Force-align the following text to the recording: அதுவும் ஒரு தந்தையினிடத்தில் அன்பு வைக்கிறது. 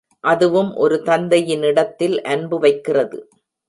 அதுவும் 0.23 0.71
ஒரு 0.75 0.95
தந்தையினிடத்தில் 1.05 2.17
அன்பு 2.25 2.59
வைக்கிறது. 2.59 3.19